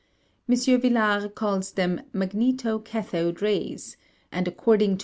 M. 0.49 0.55
Villard 0.79 1.35
calls 1.35 1.73
them 1.73 2.01
magneto 2.11 2.79
cathode 2.79 3.39
rays, 3.39 3.97
and 4.31 4.47
according 4.47 4.97
to 4.97 4.99
M. 4.99 4.99